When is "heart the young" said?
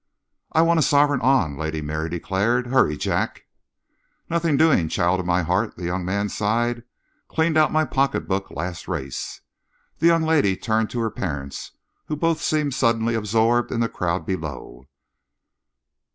5.43-6.03